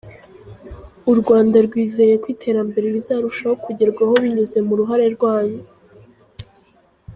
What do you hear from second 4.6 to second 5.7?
mu ruhare rwanyu.